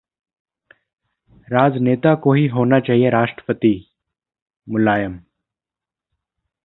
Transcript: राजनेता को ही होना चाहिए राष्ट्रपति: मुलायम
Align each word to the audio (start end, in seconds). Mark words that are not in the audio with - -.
राजनेता 1.47 2.13
को 2.15 2.33
ही 2.33 2.47
होना 2.47 2.79
चाहिए 2.79 3.09
राष्ट्रपति: 3.09 3.73
मुलायम 4.67 5.19